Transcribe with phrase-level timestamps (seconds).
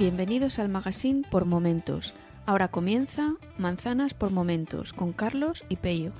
[0.00, 2.14] Bienvenidos al magazine por momentos.
[2.46, 6.12] Ahora comienza Manzanas por momentos con Carlos y Pello.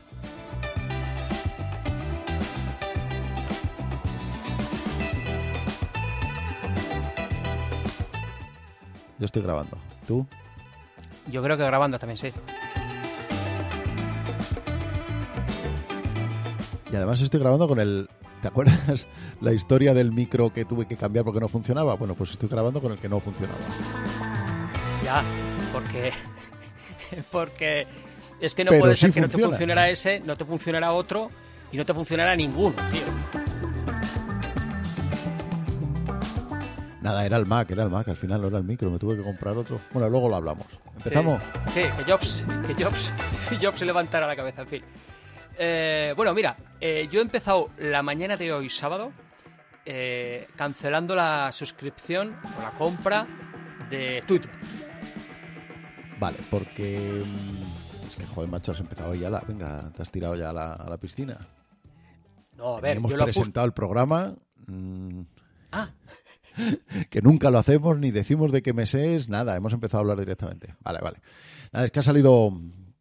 [9.19, 9.79] Yo estoy grabando.
[10.07, 10.27] ¿Tú?
[11.33, 12.31] Yo creo que grabando también, sí.
[16.93, 18.11] Y además estoy grabando con el...
[18.41, 19.07] ¿Te acuerdas
[19.41, 21.95] la historia del micro que tuve que cambiar porque no funcionaba?
[21.95, 23.59] Bueno, pues estoy grabando con el que no funcionaba.
[25.05, 25.23] Ya,
[25.73, 26.13] porque...
[27.31, 27.87] porque
[28.41, 31.31] es que no puede ser que no te funcionara ese, no te funcionara otro
[31.73, 33.03] y no te funcionara ninguno, tío.
[37.03, 39.17] Nada, era el Mac, era el Mac, al final no era el micro, me tuve
[39.17, 39.81] que comprar otro.
[39.93, 40.67] Bueno, luego lo hablamos.
[40.97, 41.43] ¿Empezamos?
[41.73, 43.13] Sí, que Jobs, que Jobs,
[43.61, 44.83] Jobs se levantara la cabeza, en fin.
[45.59, 49.13] Eh, bueno, mira, eh, yo he empezado la mañana de hoy, sábado,
[49.85, 53.27] eh, cancelando la suscripción o la compra
[53.91, 54.51] de Twitter.
[56.19, 57.23] Vale, porque.
[57.25, 59.41] mm, Es que, joder, macho, has empezado ya la.
[59.41, 61.39] Venga, te has tirado ya a la, a la piscina.
[62.57, 64.35] No, a ver, Hemos presentado el programa.
[64.67, 65.21] mm,
[65.73, 65.89] Ah,
[67.11, 70.19] que nunca lo hacemos ni decimos de qué mes es, nada, hemos empezado a hablar
[70.19, 70.75] directamente.
[70.83, 71.21] Vale, vale.
[71.73, 72.53] Nada, es que ha salido,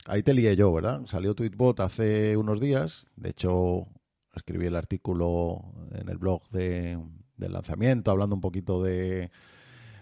[0.05, 1.01] ahí te lié yo, ¿verdad?
[1.07, 3.87] Salió Tweetbot hace unos días, de hecho
[4.33, 6.99] escribí el artículo en el blog de,
[7.37, 9.31] del lanzamiento, hablando un poquito de,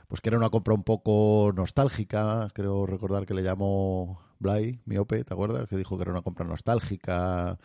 [0.08, 5.24] pues que era una compra un poco nostálgica, creo recordar que le llamó Blay, miope,
[5.24, 5.68] ¿te acuerdas?
[5.68, 7.58] Que dijo que era una compra nostálgica,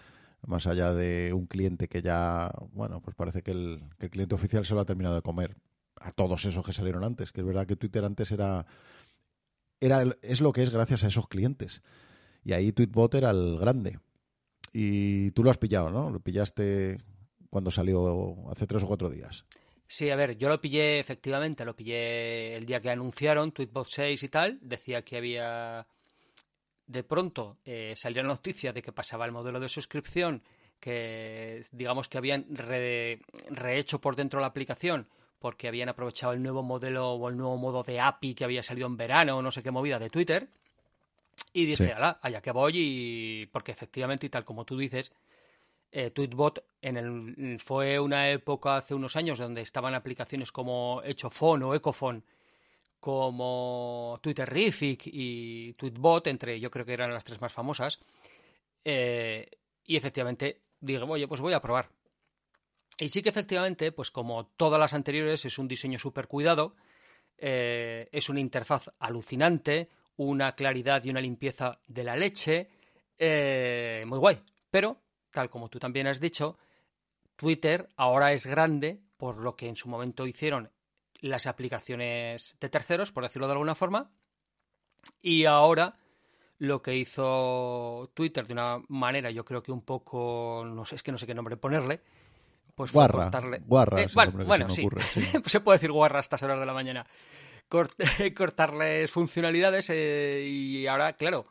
[0.46, 4.34] más allá de un cliente que ya, bueno, pues parece que el, que el cliente
[4.34, 5.56] oficial se lo ha terminado de comer
[5.96, 8.66] a todos esos que salieron antes, que es verdad que Twitter antes era,
[9.80, 11.82] era es lo que es gracias a esos clientes.
[12.44, 13.98] Y ahí Tweetbot era el grande.
[14.72, 16.10] Y tú lo has pillado, ¿no?
[16.10, 16.98] Lo pillaste
[17.50, 19.44] cuando salió hace tres o cuatro días.
[19.86, 24.22] Sí, a ver, yo lo pillé efectivamente, lo pillé el día que anunciaron Tweetbot 6
[24.22, 25.86] y tal, decía que había
[26.86, 30.42] de pronto eh, salió la noticia de que pasaba el modelo de suscripción,
[30.80, 33.20] que digamos que habían re-
[33.50, 35.08] rehecho por dentro la aplicación
[35.38, 38.86] porque habían aprovechado el nuevo modelo o el nuevo modo de API que había salido
[38.86, 40.48] en verano o no sé qué movida de Twitter.
[41.52, 41.90] Y dije, Sí.
[41.90, 45.12] ala, allá que voy y porque efectivamente y tal como tú dices,
[45.90, 51.62] eh, Tweetbot en el, fue una época hace unos años donde estaban aplicaciones como Echofon
[51.64, 52.24] o Ecofon,
[53.00, 58.00] como Twitterrific y Tweetbot, entre yo creo que eran las tres más famosas.
[58.84, 59.48] eh,
[59.84, 61.88] y efectivamente dije, oye, pues voy a probar.
[62.98, 66.74] Y sí que efectivamente, pues como todas las anteriores, es un diseño súper cuidado,
[67.38, 72.68] eh, es una interfaz alucinante, una claridad y una limpieza de la leche,
[73.18, 74.42] eh, muy guay.
[74.70, 74.98] Pero,
[75.30, 76.58] tal como tú también has dicho,
[77.36, 80.70] Twitter ahora es grande por lo que en su momento hicieron
[81.20, 84.10] las aplicaciones de terceros, por decirlo de alguna forma,
[85.20, 85.96] y ahora
[86.58, 91.02] lo que hizo Twitter de una manera, yo creo que un poco, no sé, es
[91.02, 92.00] que no sé qué nombre ponerle,
[92.74, 93.62] pues fue Guarra, cortarle.
[93.66, 95.26] guarra Eh, bueno, bueno, se sí.
[95.46, 97.06] se puede decir guarra a estas horas de la mañana.
[97.72, 97.96] Cort-
[98.36, 101.46] cortarles funcionalidades eh, y ahora, claro,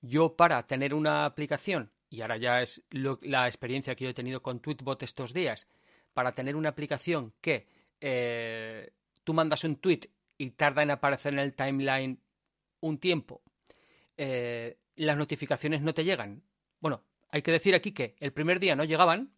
[0.00, 2.82] yo para tener una aplicación, y ahora ya es
[3.20, 5.68] la experiencia que yo he tenido con Tweetbot estos días,
[6.14, 7.66] para tener una aplicación que
[8.00, 8.92] eh,
[9.24, 10.08] tú mandas un tweet
[10.38, 12.18] y tarda en aparecer en el timeline
[12.80, 13.42] un tiempo,
[14.16, 16.42] eh, las notificaciones no te llegan.
[16.80, 19.34] Bueno, hay que decir aquí que el primer día no llegaban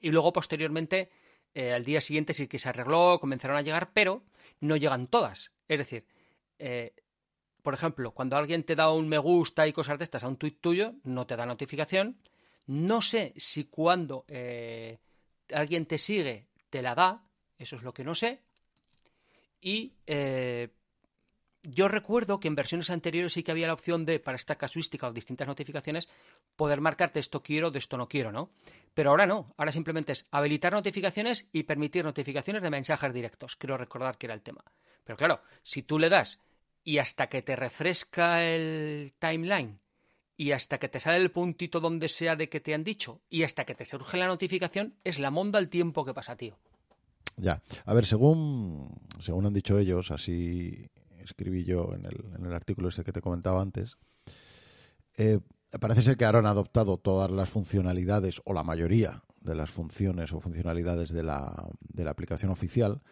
[0.00, 1.10] y luego posteriormente
[1.54, 4.22] eh, al día siguiente sí que se arregló, comenzaron a llegar, pero
[4.60, 5.54] no llegan todas.
[5.68, 6.06] Es decir,
[6.58, 6.94] eh,
[7.62, 10.36] por ejemplo, cuando alguien te da un me gusta y cosas de estas a un
[10.36, 12.18] tuit tuyo, no te da notificación.
[12.66, 14.98] No sé si cuando eh,
[15.52, 17.24] alguien te sigue te la da,
[17.58, 18.42] eso es lo que no sé.
[19.60, 20.68] Y eh,
[21.70, 25.08] yo recuerdo que en versiones anteriores sí que había la opción de, para esta casuística
[25.08, 26.08] o distintas notificaciones,
[26.56, 28.50] poder marcarte esto quiero, de esto no quiero, ¿no?
[28.94, 33.56] Pero ahora no, ahora simplemente es habilitar notificaciones y permitir notificaciones de mensajes directos.
[33.56, 34.64] Creo recordar que era el tema.
[35.04, 36.42] Pero claro, si tú le das
[36.82, 39.80] y hasta que te refresca el timeline
[40.36, 43.42] y hasta que te sale el puntito donde sea de que te han dicho y
[43.42, 46.58] hasta que te surge la notificación, es la monda el tiempo que pasa, tío.
[47.36, 47.62] Ya.
[47.84, 48.88] A ver, según,
[49.20, 50.88] según han dicho ellos, así
[51.24, 53.96] escribí yo en el, en el artículo ese que te comentaba antes,
[55.16, 55.40] eh,
[55.80, 60.32] parece ser que ahora han adoptado todas las funcionalidades, o la mayoría de las funciones
[60.32, 63.02] o funcionalidades de la, de la aplicación oficial.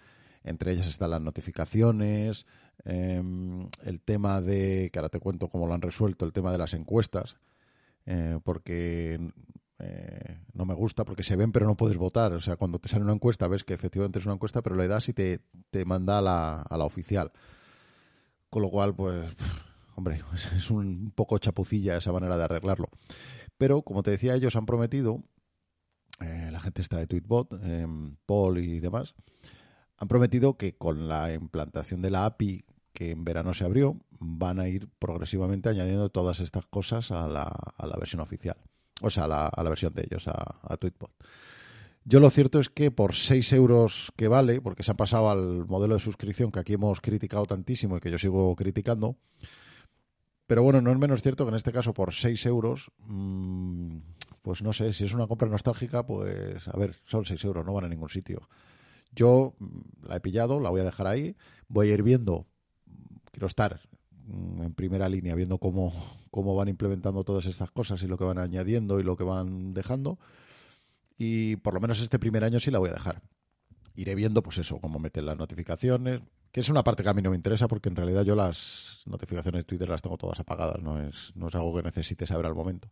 [0.45, 2.47] Entre ellas están las notificaciones,
[2.85, 3.23] eh,
[3.85, 6.75] el tema de, que ahora te cuento cómo lo han resuelto, el tema de las
[6.75, 7.37] encuestas,
[8.07, 9.21] eh, porque
[9.79, 12.33] eh, no me gusta porque se ven pero no puedes votar.
[12.33, 14.89] O sea, cuando te sale una encuesta ves que efectivamente es una encuesta, pero le
[14.89, 17.31] das y te, te manda a la, a la oficial.
[18.53, 19.33] Con lo cual, pues,
[19.97, 20.21] hombre,
[20.55, 22.91] es un poco chapucilla esa manera de arreglarlo.
[23.57, 25.23] Pero, como te decía, ellos han prometido,
[26.21, 27.87] eh, la gente está de Tweetbot, eh,
[28.27, 29.15] Paul y demás,
[29.97, 34.61] han prometido que con la implantación de la API que en verano se abrió, van
[34.61, 38.59] a ir progresivamente añadiendo todas estas cosas a la, a la versión oficial.
[39.01, 41.11] O sea, a la, a la versión de ellos, a, a Tweetbot.
[42.05, 45.67] Yo lo cierto es que por 6 euros que vale, porque se han pasado al
[45.67, 49.17] modelo de suscripción que aquí hemos criticado tantísimo y que yo sigo criticando,
[50.47, 53.99] pero bueno, no es menos cierto que en este caso por 6 euros, mmm,
[54.43, 57.73] pues no sé, si es una compra nostálgica, pues a ver, son 6 euros, no
[57.73, 58.49] van a ningún sitio.
[59.15, 61.37] Yo mm, la he pillado, la voy a dejar ahí,
[61.69, 62.47] voy a ir viendo,
[63.31, 63.81] quiero estar
[64.27, 65.93] mm, en primera línea viendo cómo,
[66.33, 69.73] cómo van implementando todas estas cosas y lo que van añadiendo y lo que van
[69.73, 70.19] dejando.
[71.19, 73.23] Y por lo menos este primer año sí la voy a dejar.
[73.95, 77.23] Iré viendo, pues eso, cómo meten las notificaciones, que es una parte que a mí
[77.23, 80.83] no me interesa porque en realidad yo las notificaciones de Twitter las tengo todas apagadas,
[80.83, 82.89] no es, no es algo que necesite saber al momento.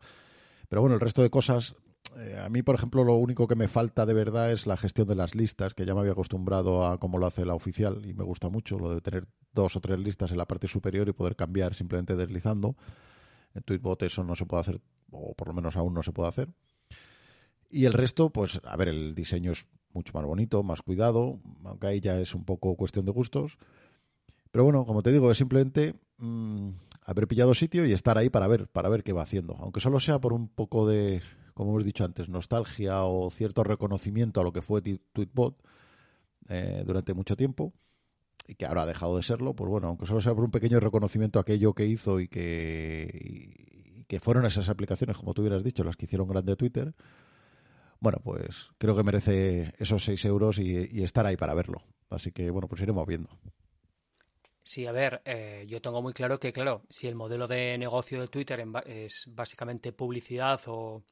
[0.69, 1.75] Pero bueno, el resto de cosas,
[2.17, 5.07] eh, a mí, por ejemplo, lo único que me falta de verdad es la gestión
[5.07, 8.15] de las listas, que ya me había acostumbrado a cómo lo hace la oficial y
[8.15, 11.13] me gusta mucho, lo de tener dos o tres listas en la parte superior y
[11.13, 12.77] poder cambiar simplemente deslizando.
[13.55, 14.81] En Tweetbot eso no se puede hacer,
[15.11, 16.49] o por lo menos aún no se puede hacer.
[17.71, 21.87] Y el resto, pues, a ver, el diseño es mucho más bonito, más cuidado, aunque
[21.87, 23.59] ahí ya es un poco cuestión de gustos.
[24.51, 26.71] Pero bueno, como te digo, es simplemente mmm,
[27.05, 29.57] haber pillado sitio y estar ahí para ver, para ver qué va haciendo.
[29.61, 31.23] Aunque solo sea por un poco de,
[31.55, 35.63] como hemos dicho antes, nostalgia o cierto reconocimiento a lo que fue Tweetbot
[36.49, 37.73] eh, durante mucho tiempo
[38.49, 40.81] y que ahora ha dejado de serlo, pues bueno, aunque solo sea por un pequeño
[40.81, 43.09] reconocimiento a aquello que hizo y que,
[43.95, 46.93] y que fueron esas aplicaciones, como tú hubieras dicho, las que hicieron grande Twitter,
[48.01, 51.83] bueno, pues creo que merece esos 6 euros y, y, estar ahí para verlo.
[52.09, 53.29] Así que, bueno, pues iremos viendo.
[54.63, 58.21] Sí, a ver, eh, yo tengo muy claro que, claro, si el modelo de negocio
[58.21, 61.03] de Twitter es básicamente publicidad o,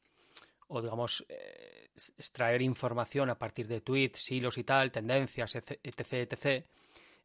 [0.69, 6.67] o digamos, eh, extraer información a partir de tweets, hilos y tal, tendencias, etc., etc.,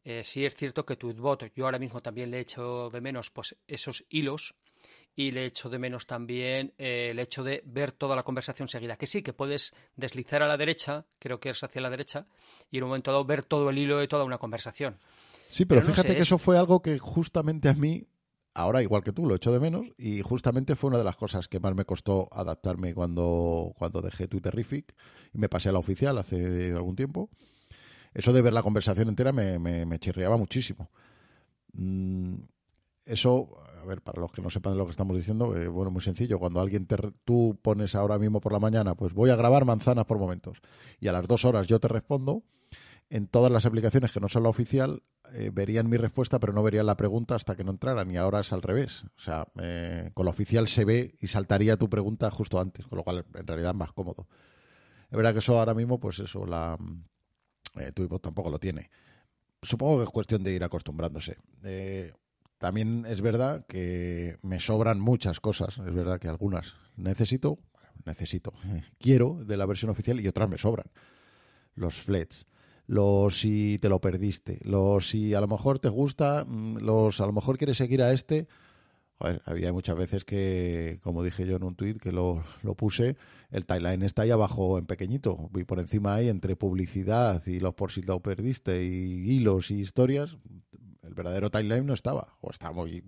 [0.06, 3.56] eh, sí es cierto que Tweetbot, yo ahora mismo también le echo de menos pues
[3.66, 4.54] esos hilos
[5.16, 8.96] y le echo de menos también eh, el hecho de ver toda la conversación seguida.
[8.96, 12.26] Que sí, que puedes deslizar a la derecha, creo que es hacia la derecha,
[12.70, 14.98] y en un momento dado ver todo el hilo de toda una conversación.
[15.50, 16.28] Sí, pero, pero fíjate no sé, que es...
[16.28, 18.06] eso fue algo que justamente a mí,
[18.54, 21.46] ahora igual que tú, lo echo de menos, y justamente fue una de las cosas
[21.46, 24.94] que más me costó adaptarme cuando, cuando dejé Twitterific
[25.32, 27.30] y me pasé a la oficial hace algún tiempo.
[28.12, 30.90] Eso de ver la conversación entera me, me, me chirriaba muchísimo.
[31.72, 32.34] Mm,
[33.04, 35.90] eso, a ver, para los que no sepan de lo que estamos diciendo, eh, bueno,
[35.90, 36.38] muy sencillo.
[36.38, 40.06] Cuando alguien te, tú pones ahora mismo por la mañana, pues voy a grabar manzanas
[40.06, 40.60] por momentos,
[41.00, 42.42] y a las dos horas yo te respondo,
[43.10, 45.02] en todas las aplicaciones que no son la oficial,
[45.32, 48.40] eh, verían mi respuesta, pero no verían la pregunta hasta que no entraran, y ahora
[48.40, 49.04] es al revés.
[49.16, 52.96] O sea, eh, con la oficial se ve y saltaría tu pregunta justo antes, con
[52.96, 54.26] lo cual en realidad es más cómodo.
[55.10, 56.78] Es verdad que eso ahora mismo, pues eso, la
[57.78, 58.90] eh, tampoco lo tiene.
[59.62, 61.36] Supongo que es cuestión de ir acostumbrándose.
[62.64, 65.76] También es verdad que me sobran muchas cosas.
[65.76, 67.58] Es verdad que algunas necesito,
[68.06, 68.54] necesito,
[68.98, 70.86] quiero de la versión oficial y otras me sobran.
[71.74, 72.46] Los flets,
[72.86, 77.26] los si te lo perdiste, los si a lo mejor te gusta, mm, los a
[77.26, 78.48] lo mejor quieres seguir a este.
[79.44, 83.16] Había muchas veces que, como dije yo en un tuit que lo, lo, puse,
[83.50, 85.50] el timeline está ahí abajo en pequeñito.
[85.54, 89.80] Y por encima ahí, entre publicidad y los por si lo perdiste y hilos y
[89.80, 90.38] historias,
[91.06, 92.36] el verdadero timeline no estaba.
[92.40, 93.02] O está muy,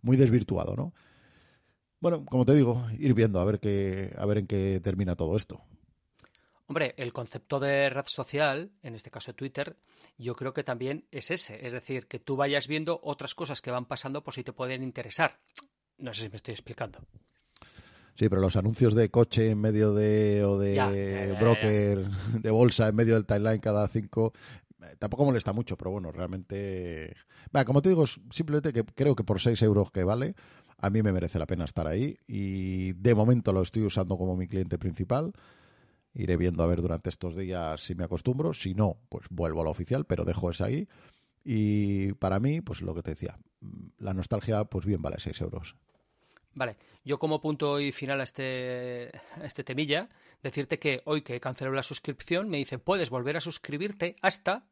[0.00, 0.92] muy desvirtuado, ¿no?
[2.00, 5.36] Bueno, como te digo, ir viendo a ver qué, a ver en qué termina todo
[5.36, 5.62] esto.
[6.66, 9.76] Hombre, el concepto de red social, en este caso Twitter,
[10.16, 11.66] yo creo que también es ese.
[11.66, 14.82] Es decir, que tú vayas viendo otras cosas que van pasando por si te pueden
[14.82, 15.38] interesar.
[15.98, 17.00] No sé si me estoy explicando.
[18.14, 20.44] Sí, pero los anuncios de coche en medio de.
[20.44, 22.06] o de ya, ya, ya, broker,
[22.40, 24.32] de bolsa en medio del timeline cada cinco.
[24.98, 27.14] Tampoco molesta mucho, pero bueno, realmente.
[27.66, 30.34] Como te digo, simplemente que creo que por 6 euros que vale,
[30.78, 32.16] a mí me merece la pena estar ahí.
[32.26, 35.32] Y de momento lo estoy usando como mi cliente principal.
[36.14, 38.54] Iré viendo a ver durante estos días si me acostumbro.
[38.54, 40.88] Si no, pues vuelvo a la oficial, pero dejo esa ahí.
[41.44, 43.38] Y para mí, pues lo que te decía,
[43.98, 45.76] la nostalgia, pues bien vale 6 euros.
[46.54, 49.10] Vale, yo como punto y final a este,
[49.42, 50.08] este temilla,
[50.42, 54.66] decirte que hoy que cancelado la suscripción, me dice, puedes volver a suscribirte hasta,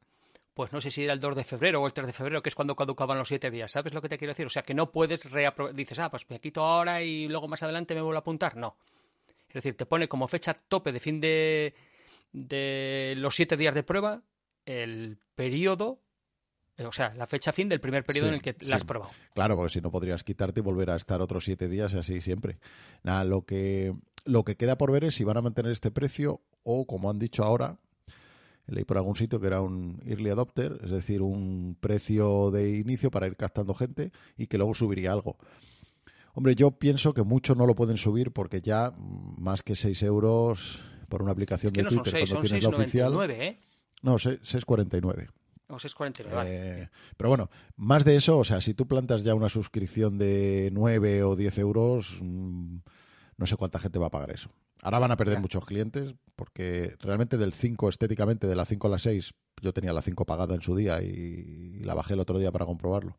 [0.55, 2.49] pues no sé si era el 2 de febrero o el 3 de febrero, que
[2.49, 4.47] es cuando caducaban los 7 días, ¿sabes lo que te quiero decir?
[4.47, 7.63] O sea, que no puedes reaprovechar, dices, ah, pues me quito ahora y luego más
[7.63, 8.77] adelante me vuelvo a apuntar, no.
[9.49, 11.75] Es decir, te pone como fecha tope de fin de,
[12.33, 14.23] de los siete días de prueba
[14.65, 16.01] el periodo
[16.87, 19.11] o sea, la fecha fin del primer periodo en el que la has probado.
[19.35, 22.21] Claro, porque si no podrías quitarte y volver a estar otros siete días y así
[22.21, 22.59] siempre.
[23.03, 26.43] Nada, lo que, lo que queda por ver es si van a mantener este precio
[26.63, 27.79] o, como han dicho ahora,
[28.71, 33.11] leí por algún sitio que era un early adopter, es decir, un precio de inicio
[33.11, 35.37] para ir captando gente y que luego subiría algo.
[36.35, 40.81] Hombre, yo pienso que mucho no lo pueden subir porque ya más que 6 euros
[41.09, 43.31] por una aplicación de Twitter cuando tienes la oficial.
[43.31, 43.59] ¿eh?
[44.03, 45.29] No, 6,49.
[45.69, 49.49] O 6,49, eh, Pero bueno, más de eso, o sea, si tú plantas ya una
[49.49, 52.79] suscripción de 9 o 10 euros, mm,
[53.37, 54.51] no sé cuánta gente va a pagar eso.
[54.83, 58.91] Ahora van a perder muchos clientes porque realmente del 5 estéticamente, de la 5 a
[58.91, 62.39] la 6, yo tenía la 5 pagada en su día y, la bajé el otro
[62.39, 63.19] día para comprobarlo.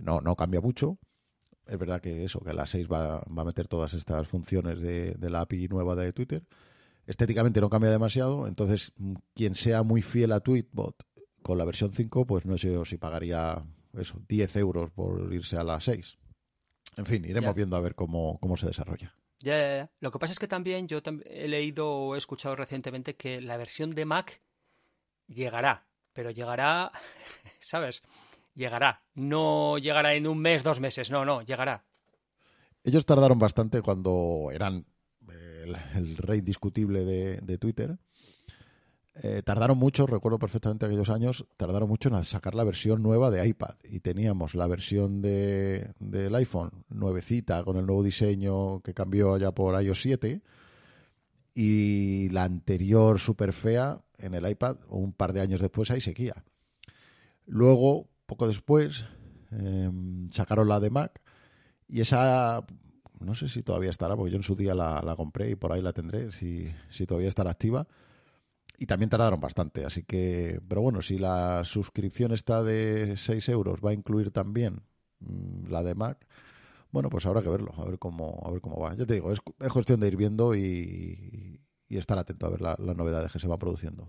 [0.00, 0.98] No, no cambia mucho.
[1.66, 5.14] Es verdad que eso, que la 6 va, va a meter todas estas funciones de,
[5.14, 6.42] de la API nueva de Twitter.
[7.06, 11.04] Estéticamente no cambia demasiado, entonces mm, quien sea muy fiel a Tweetbot
[11.42, 13.62] con la versión 5, pues no sé si pagaría
[13.98, 16.18] eso, 10 euros por irse a la 6.
[16.96, 19.14] En fin, iremos viendo a ver cómo, cómo se desarrolla.
[19.42, 23.16] Ya, ya, Lo que pasa es que también yo he leído o he escuchado recientemente
[23.16, 24.40] que la versión de Mac
[25.26, 26.92] llegará, pero llegará,
[27.60, 28.02] ¿sabes?
[28.54, 29.02] Llegará.
[29.14, 31.84] No llegará en un mes, dos meses, no, no, llegará.
[32.84, 34.86] Ellos tardaron bastante cuando eran
[35.94, 37.98] el, rey indiscutible de, de Twitter
[39.14, 43.46] eh, tardaron mucho, recuerdo perfectamente aquellos años, tardaron mucho en sacar la versión nueva de
[43.46, 43.74] iPad.
[43.84, 49.52] Y teníamos la versión de, del iPhone nuevecita con el nuevo diseño que cambió ya
[49.52, 50.40] por iOS 7
[51.54, 56.42] y la anterior super fea en el iPad un par de años después ahí seguía.
[57.44, 59.04] Luego, poco después,
[59.50, 61.20] em, sacaron la de Mac.
[61.86, 62.64] Y esa
[63.20, 65.72] no sé si todavía estará, porque yo en su día la, la compré y por
[65.72, 67.86] ahí la tendré, si, si todavía estará activa
[68.82, 69.84] y también tardaron bastante.
[69.84, 74.82] Así que, pero bueno, si la suscripción está de 6 euros, va a incluir también
[75.20, 76.26] mm, la de Mac.
[76.90, 78.96] Bueno, pues habrá que verlo, a ver cómo, a ver cómo va.
[78.96, 83.30] Ya te digo, es, cuestión de ir viendo y, estar atento a ver las novedades
[83.30, 84.08] que se van produciendo.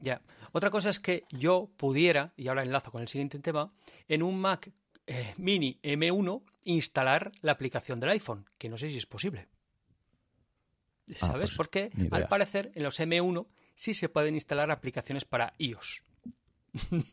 [0.00, 0.20] Ya.
[0.50, 3.72] Otra cosa es que yo pudiera, y ahora enlazo con el siguiente tema,
[4.08, 4.72] en un Mac
[5.06, 9.46] eh, Mini M1 instalar la aplicación del iPhone, que no sé si es posible.
[11.10, 11.50] Ah, ¿Sabes?
[11.50, 16.02] Pues, Porque al parecer en los M1 sí se pueden instalar aplicaciones para iOS.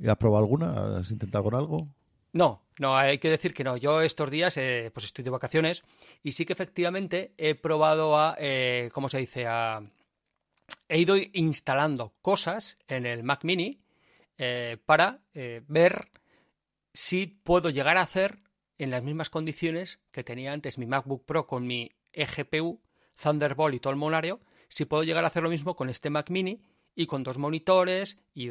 [0.00, 0.98] ¿Y has probado alguna?
[0.98, 1.88] ¿Has intentado con algo?
[2.32, 3.76] No, no, hay que decir que no.
[3.76, 5.84] Yo estos días eh, pues estoy de vacaciones
[6.22, 9.46] y sí que efectivamente he probado a, eh, ¿cómo se dice?
[9.46, 9.82] A...
[10.88, 13.80] He ido instalando cosas en el Mac Mini
[14.38, 15.20] eh, para
[15.68, 16.10] ver
[16.92, 18.38] si puedo llegar a hacer
[18.78, 22.80] en las mismas condiciones que tenía antes mi MacBook Pro con mi eGPU,
[23.20, 26.30] Thunderbolt y todo el molario, si puedo llegar a hacer lo mismo con este Mac
[26.30, 26.60] Mini
[26.94, 28.48] y con dos monitores y,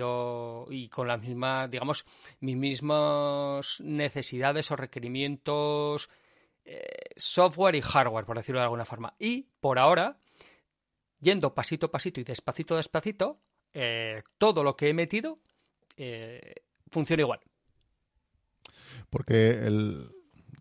[0.69, 2.05] y con las mismas, digamos,
[2.39, 6.09] mis mismas necesidades o requerimientos
[6.63, 9.15] eh, software y hardware, por decirlo de alguna forma.
[9.19, 10.17] Y por ahora,
[11.19, 13.39] yendo pasito a pasito y despacito a despacito,
[13.73, 15.39] eh, todo lo que he metido
[15.97, 16.55] eh,
[16.89, 17.39] funciona igual.
[19.09, 20.14] Porque el,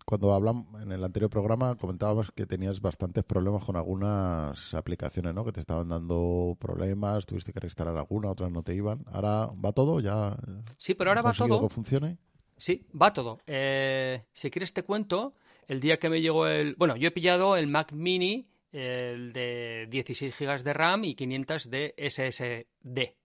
[0.05, 5.43] cuando hablamos en el anterior programa comentábamos que tenías bastantes problemas con algunas aplicaciones, ¿no?
[5.43, 9.03] Que te estaban dando problemas, tuviste que reinstalar alguna, otras no te iban.
[9.11, 10.37] Ahora va todo, ya.
[10.77, 11.59] Sí, pero ahora va todo.
[11.59, 12.17] que funcione?
[12.55, 13.39] Sí, va todo.
[13.47, 15.33] Eh, si quieres te cuento,
[15.67, 19.87] el día que me llegó el, bueno, yo he pillado el Mac Mini, el de
[19.89, 23.15] 16 GB de RAM y 500 de SSD,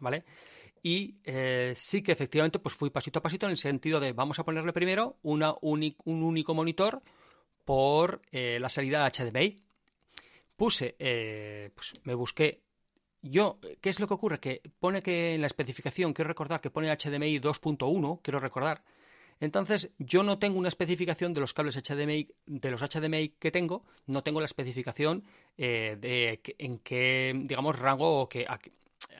[0.00, 0.24] ¿vale?
[0.82, 4.38] Y eh, sí que efectivamente pues fui pasito a pasito en el sentido de vamos
[4.38, 7.02] a ponerle primero una un único monitor
[7.64, 9.62] por eh, la salida HDMI.
[10.56, 12.62] Puse, eh, pues me busqué.
[13.22, 14.40] Yo, ¿qué es lo que ocurre?
[14.40, 18.82] Que pone que en la especificación, quiero recordar que pone HDMI 2.1, quiero recordar.
[19.40, 23.84] Entonces, yo no tengo una especificación de los cables HDMI, de los HDMI que tengo,
[24.06, 25.24] no tengo la especificación
[25.56, 28.46] de en qué, digamos, rango o que,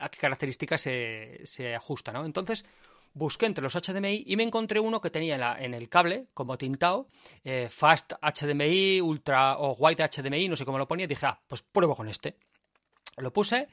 [0.09, 2.25] qué características se, ajusta, ¿no?
[2.25, 2.65] Entonces,
[3.13, 7.07] busqué entre los HDMI y me encontré uno que tenía en, el cable, como tintado,
[7.43, 11.39] eh, Fast HDMI, Ultra o White HDMI, no sé cómo lo ponía, y dije, ah,
[11.47, 12.37] pues pruebo con este.
[13.17, 13.67] Lo puse,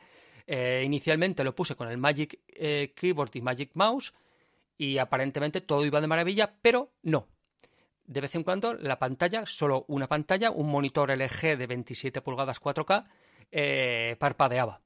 [0.47, 4.13] eh, inicialmente lo puse con el Magic eh, Keyboard y Magic Mouse,
[4.77, 7.27] y aparentemente todo iba de maravilla, pero no.
[8.05, 12.61] De vez en cuando la pantalla, solo una pantalla, un monitor LG de 27 pulgadas
[12.61, 14.81] 4K, parpadeaba.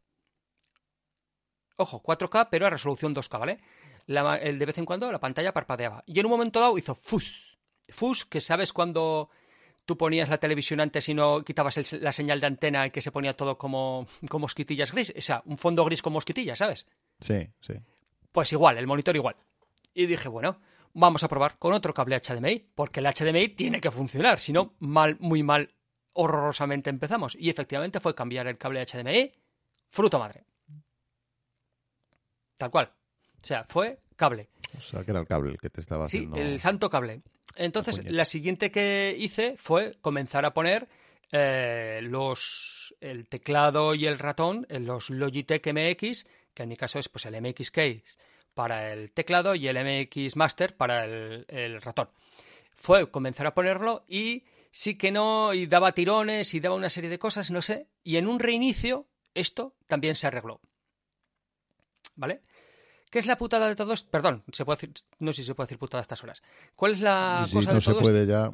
[1.77, 3.59] Ojo, 4K, pero a resolución 2K, ¿vale?
[4.43, 6.03] el de vez en cuando la pantalla parpadeaba.
[6.07, 7.59] Y en un momento dado hizo fus.
[7.89, 9.31] Fus, que sabes cuando
[9.85, 13.01] tú ponías la televisión antes y no quitabas el- la señal de antena y que
[13.01, 16.89] se ponía todo como, como mosquitillas gris, o sea, un fondo gris con mosquitillas, ¿sabes?
[17.21, 17.75] Sí, sí.
[18.33, 19.37] Pues igual, el monitor igual.
[19.95, 20.61] Y dije, bueno,
[20.95, 24.75] vamos a probar con otro cable HDMI, porque el HDMI tiene que funcionar, si no,
[24.79, 25.75] mal, muy mal,
[26.13, 27.37] horrorosamente empezamos.
[27.39, 29.33] Y efectivamente fue cambiar el cable HDMI,
[29.91, 30.45] fruto madre.
[32.63, 32.93] Tal cual.
[33.43, 34.49] O sea, fue cable.
[34.79, 36.37] O sea, que era el cable el que te estaba Sí, haciendo...
[36.37, 37.23] el santo cable.
[37.57, 40.87] Entonces, la siguiente que hice fue comenzar a poner
[41.33, 47.01] eh, los el teclado y el ratón en los Logitech MX, que en mi caso
[47.01, 48.05] es pues el MX Case
[48.55, 52.11] para el teclado y el MX Master para el, el ratón.
[52.77, 57.11] Fue comenzar a ponerlo y sí que no, y daba tirones y daba una serie
[57.11, 60.61] de cosas, no sé, y en un reinicio esto también se arregló.
[62.15, 62.43] ¿Vale?
[63.13, 64.11] ¿Qué es la putada de todo esto?
[64.11, 66.43] Perdón, se puede decir, no sé si se puede decir putada a estas horas.
[66.75, 68.11] ¿Cuál es la cosa no de se todo esto?
[68.11, 68.51] puede ya...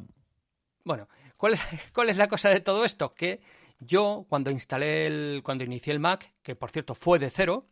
[0.83, 1.57] Bueno, ¿cuál,
[1.93, 3.15] cuál es la cosa de todo esto?
[3.15, 3.39] Que
[3.79, 5.41] yo, cuando instalé el.
[5.45, 7.69] cuando inicié el Mac, que por cierto fue de cero,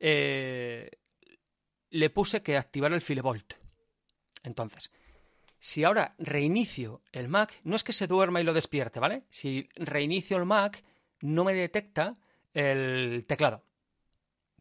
[0.00, 0.90] eh,
[1.90, 3.52] le puse que activara el filevolt.
[4.42, 4.90] Entonces,
[5.58, 9.24] si ahora reinicio el Mac, no es que se duerma y lo despierte, ¿vale?
[9.28, 10.82] Si reinicio el Mac,
[11.20, 12.14] no me detecta
[12.54, 13.62] el teclado.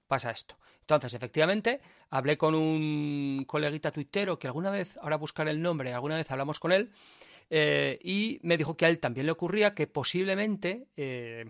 [0.05, 0.57] Pasa esto.
[0.95, 6.15] Entonces, efectivamente, hablé con un coleguita tuitero que alguna vez, ahora buscaré el nombre, alguna
[6.15, 6.91] vez hablamos con él,
[7.49, 11.45] eh, y me dijo que a él también le ocurría que posiblemente, eh,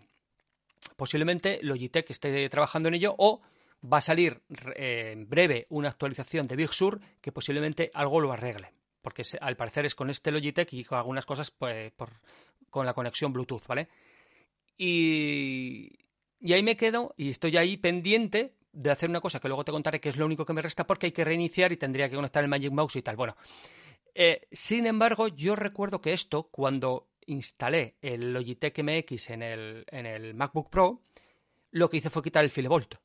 [0.96, 3.42] posiblemente Logitech esté trabajando en ello o
[3.86, 4.42] va a salir
[4.76, 8.74] eh, en breve una actualización de Big Sur que posiblemente algo lo arregle.
[9.02, 11.94] Porque al parecer es con este Logitech y con algunas cosas pues,
[12.70, 13.88] con la conexión Bluetooth, ¿vale?
[14.78, 16.00] Y,
[16.40, 19.72] y ahí me quedo y estoy ahí pendiente de hacer una cosa que luego te
[19.72, 22.16] contaré que es lo único que me resta porque hay que reiniciar y tendría que
[22.16, 23.16] conectar el Magic Mouse y tal.
[23.16, 23.36] Bueno,
[24.16, 30.06] eh, sin embargo, yo recuerdo que esto, cuando instalé el Logitech MX en el, en
[30.06, 31.02] el MacBook Pro,
[31.72, 32.96] lo que hice fue quitar el filevolt.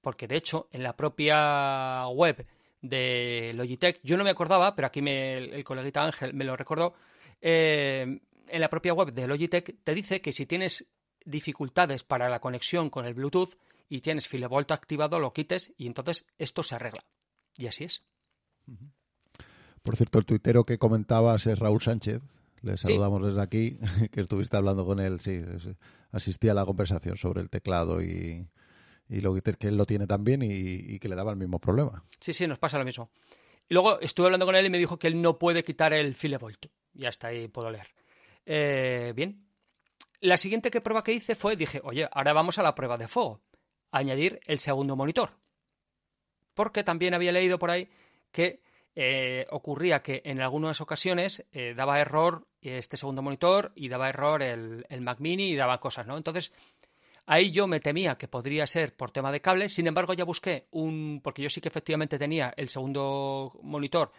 [0.00, 2.46] Porque de hecho, en la propia web
[2.80, 6.56] de Logitech, yo no me acordaba, pero aquí me- el, el coleguita Ángel me lo
[6.56, 6.94] recordó,
[7.40, 10.90] eh, en la propia web de Logitech te dice que si tienes
[11.24, 13.56] dificultades para la conexión con el Bluetooth
[13.88, 17.04] y tienes filevolt activado, lo quites y entonces esto se arregla.
[17.56, 18.04] Y así es.
[19.82, 22.22] Por cierto, el tuitero que comentabas es Raúl Sánchez.
[22.62, 23.78] Le saludamos desde aquí,
[24.12, 25.20] que estuviste hablando con él.
[25.20, 25.42] Sí,
[26.12, 28.46] asistí a la conversación sobre el teclado y,
[29.08, 31.58] y lo que, que él lo tiene también y, y que le daba el mismo
[31.58, 32.04] problema.
[32.20, 33.10] Sí, sí, nos pasa lo mismo.
[33.68, 36.14] Y luego estuve hablando con él y me dijo que él no puede quitar el
[36.14, 36.66] filevolt.
[36.92, 37.86] Y hasta ahí puedo leer.
[38.44, 39.49] Eh, bien.
[40.20, 43.08] La siguiente que prueba que hice fue, dije, oye, ahora vamos a la prueba de
[43.08, 43.40] fuego.
[43.90, 45.30] Añadir el segundo monitor.
[46.54, 47.88] Porque también había leído por ahí
[48.30, 48.60] que
[48.94, 54.42] eh, ocurría que en algunas ocasiones eh, daba error este segundo monitor y daba error
[54.42, 56.16] el, el Mac Mini y daba cosas, ¿no?
[56.16, 56.52] Entonces,
[57.30, 60.66] Ahí yo me temía que podría ser por tema de cable, sin embargo ya busqué
[60.72, 64.10] un, porque yo sí que efectivamente tenía el segundo monitor,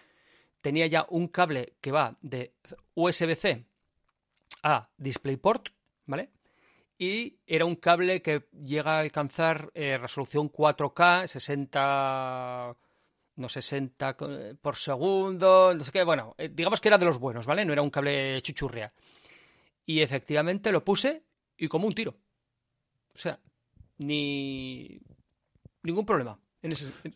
[0.61, 2.53] tenía ya un cable que va de
[2.93, 3.65] USB-C
[4.63, 5.69] a DisplayPort,
[6.11, 6.29] ¿vale?
[6.97, 12.75] Y era un cable que llega a alcanzar eh, resolución 4K, 60,
[13.37, 14.29] no 60 co-
[14.61, 17.65] por segundo, no sé qué, bueno, eh, digamos que era de los buenos, ¿vale?
[17.65, 18.91] No era un cable chuchurria.
[19.85, 21.23] Y efectivamente lo puse
[21.57, 22.11] y como un tiro.
[23.15, 23.39] O sea,
[23.97, 24.99] ni
[25.83, 27.15] ningún problema en ese, en-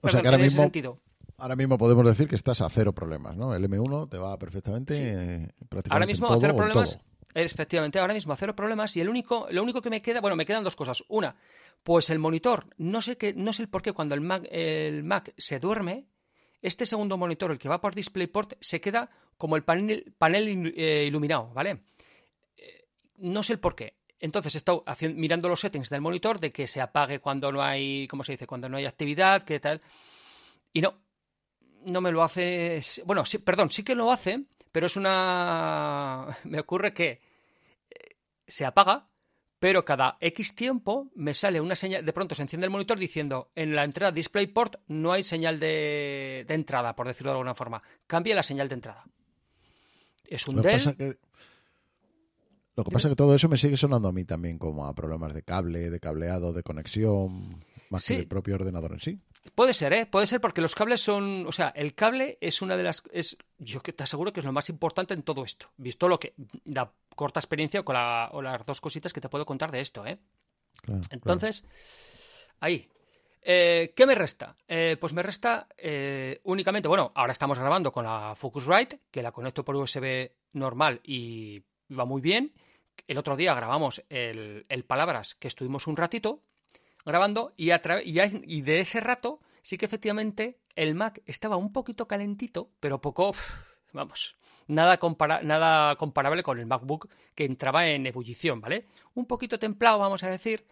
[0.00, 1.00] O sea perdón, que ahora en ese mismo- sentido.
[1.38, 3.52] Ahora mismo podemos decir que estás a cero problemas, ¿no?
[3.56, 5.02] El M1 te va perfectamente Sí.
[5.02, 7.00] eh, prácticamente Ahora en mismo todo a cero problemas.
[7.34, 10.46] Efectivamente, ahora mismo cero problemas y el único, lo único que me queda, bueno, me
[10.46, 11.02] quedan dos cosas.
[11.08, 11.36] Una,
[11.82, 15.02] pues el monitor, no sé qué, no sé el por qué cuando el Mac, el
[15.02, 16.06] Mac se duerme,
[16.62, 21.04] este segundo monitor, el que va por DisplayPort, se queda como el panel, panel eh,
[21.06, 21.82] iluminado, ¿vale?
[22.56, 22.86] Eh,
[23.18, 23.96] no sé el por qué.
[24.20, 27.62] Entonces he estado haciendo, mirando los settings del monitor de que se apague cuando no
[27.62, 28.46] hay, ¿cómo se dice?
[28.46, 29.82] Cuando no hay actividad, que tal.
[30.72, 31.02] Y no,
[31.84, 32.80] no me lo hace.
[33.04, 34.44] Bueno, sí, perdón, sí que lo hace,
[34.74, 36.36] pero es una.
[36.42, 37.20] Me ocurre que
[37.90, 39.06] eh, se apaga,
[39.60, 42.04] pero cada X tiempo me sale una señal.
[42.04, 46.44] De pronto se enciende el monitor diciendo en la entrada DisplayPort no hay señal de,
[46.48, 47.84] de entrada, por decirlo de alguna forma.
[48.08, 49.04] Cambia la señal de entrada.
[50.26, 50.78] Es un Lo que Dell.
[50.78, 51.18] pasa que
[52.74, 55.34] lo que pasa que todo eso me sigue sonando a mí también como a problemas
[55.34, 58.14] de cable, de cableado, de conexión, más Sí.
[58.14, 59.18] que del propio ordenador en sí.
[59.54, 60.06] Puede ser, ¿eh?
[60.06, 61.46] Puede ser porque los cables son.
[61.46, 63.02] O sea, el cable es una de las.
[63.12, 65.70] es Yo que te aseguro que es lo más importante en todo esto.
[65.76, 66.34] Visto lo que.
[66.64, 70.06] La corta experiencia con la, o las dos cositas que te puedo contar de esto,
[70.06, 70.18] ¿eh?
[70.82, 71.08] Claro, claro.
[71.10, 71.64] Entonces,
[72.60, 72.88] ahí.
[73.46, 74.56] Eh, ¿Qué me resta?
[74.66, 79.32] Eh, pues me resta eh, únicamente, bueno, ahora estamos grabando con la Focusrite, que la
[79.32, 81.62] conecto por USB normal y
[81.96, 82.54] va muy bien.
[83.06, 86.40] El otro día grabamos el, Palabras, que estuvimos un ratito
[87.04, 92.70] grabando, y, y, de ese rato sí que efectivamente el Mac estaba un poquito calentito,
[92.80, 93.34] pero poco,
[93.92, 94.36] vamos,
[94.66, 94.98] nada,
[95.42, 98.86] nada comparable con el MacBook que entraba en ebullición, ¿vale?
[99.14, 100.66] Un poquito templado, vamos a decir,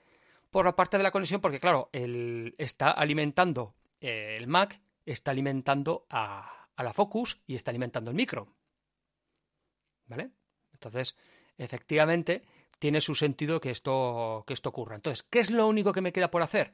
[0.51, 5.31] por la parte de la conexión, porque claro, el, está alimentando eh, el Mac, está
[5.31, 8.55] alimentando a, a la Focus y está alimentando el micro.
[10.07, 10.31] ¿Vale?
[10.73, 11.16] Entonces,
[11.57, 12.42] efectivamente,
[12.83, 14.97] tiene su sentido que esto, que esto ocurra.
[14.97, 16.73] Entonces, ¿qué es lo único que me queda por hacer?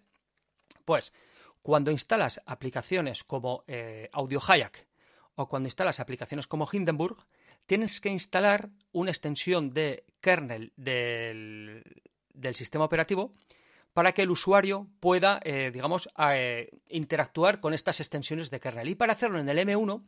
[0.86, 1.12] Pues,
[1.60, 4.86] cuando instalas aplicaciones como eh, Audio Hayak
[5.34, 7.18] o cuando instalas aplicaciones como Hindenburg,
[7.66, 11.84] tienes que instalar una extensión de kernel del,
[12.32, 13.34] del sistema operativo
[13.92, 18.88] para que el usuario pueda, eh, digamos, eh, interactuar con estas extensiones de kernel.
[18.88, 20.02] Y para hacerlo en el M1,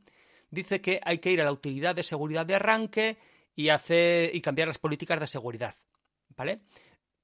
[0.50, 3.18] dice que hay que ir a la utilidad de seguridad de arranque
[3.54, 5.74] y, hacer, y cambiar las políticas de seguridad.
[6.40, 6.62] ¿Vale?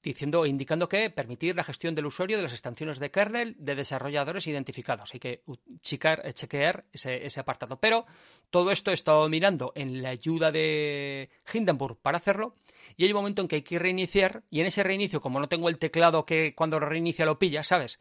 [0.02, 4.46] diciendo, indicando que permitir la gestión del usuario de las extensiones de kernel de desarrolladores
[4.46, 5.12] identificados.
[5.12, 5.42] Hay que
[5.80, 7.80] checar, chequear ese, apartado.
[7.80, 8.06] Pero
[8.50, 12.54] todo esto he estado mirando en la ayuda de Hindenburg para hacerlo.
[12.96, 14.44] Y hay un momento en que hay que reiniciar.
[14.48, 17.62] Y en ese reinicio, como no tengo el teclado que cuando lo reinicia lo pilla,
[17.64, 18.00] ¿sabes?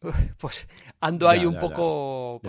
[0.38, 0.66] Pues
[1.00, 2.40] ando ahí un poco.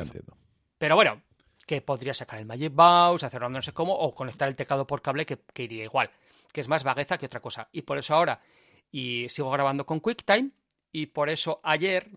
[0.78, 1.22] pero bueno,
[1.66, 5.02] que podría sacar el Magic Mouse, hacerlo no sé cómo, o conectar el teclado por
[5.02, 6.12] cable, que, que iría igual.
[6.56, 7.68] Que es más vagueza que otra cosa.
[7.74, 8.40] Y por eso ahora
[8.90, 10.52] y sigo grabando con QuickTime
[10.94, 12.10] y por eso ayer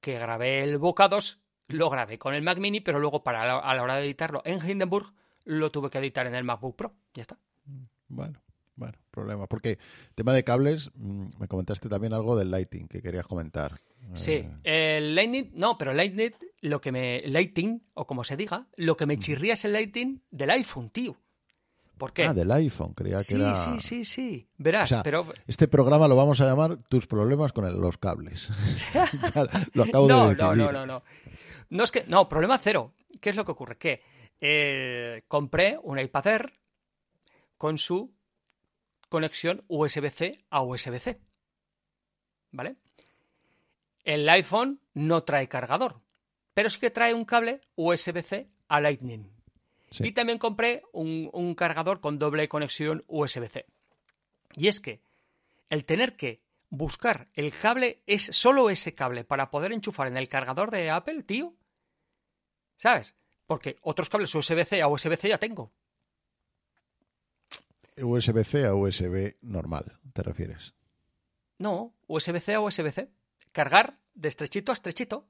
[0.00, 3.74] que grabé el Boca 2 lo grabé con el Mac Mini, pero luego para a
[3.74, 5.12] la hora de editarlo en Hindenburg
[5.46, 6.94] lo tuve que editar en el MacBook Pro.
[7.12, 7.36] Ya está.
[8.06, 8.40] Bueno,
[8.76, 9.48] bueno, problema.
[9.48, 9.80] Porque
[10.14, 13.80] tema de cables, mm, me comentaste también algo del Lighting que querías comentar.
[14.14, 18.68] Sí, eh, el Lightning, no, pero Lightning, lo que me, Lighting, o como se diga,
[18.76, 21.16] lo que me chirría es el Lighting del iPhone, tío.
[22.02, 22.24] ¿Por qué?
[22.24, 23.54] Ah, del iPhone, creía que era.
[23.54, 24.48] Sí, sí, sí.
[24.58, 25.24] Verás, pero.
[25.46, 28.50] Este programa lo vamos a llamar Tus problemas con los cables.
[29.74, 30.42] lo acabo de decir.
[30.42, 31.02] No, no, no, no.
[31.70, 32.02] No es que.
[32.08, 32.94] No, problema cero.
[33.20, 33.78] ¿Qué es lo que ocurre?
[33.78, 34.02] Que
[34.40, 36.52] eh, compré un iPad Air
[37.56, 38.12] con su
[39.08, 41.20] conexión USB-C a USB-C.
[42.50, 42.78] ¿Vale?
[44.02, 46.00] El iPhone no trae cargador,
[46.52, 49.41] pero sí que trae un cable USB-C a Lightning.
[50.00, 53.66] Y también compré un, cargador con doble conexión USB-C.
[54.54, 55.02] Y es que
[55.68, 60.28] el tener que buscar el cable es solo ese cable para poder enchufar en el
[60.28, 61.54] cargador de Apple, tío.
[62.76, 63.14] ¿Sabes?
[63.46, 65.72] Porque otros cables USB-C a USB-C ya tengo.
[67.96, 70.74] USB-C a USB normal, ¿te refieres?
[71.58, 73.10] No, USB-C a USB-C.
[73.52, 75.28] Cargar de estrechito a estrechito.